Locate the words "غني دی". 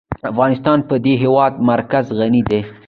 2.19-2.61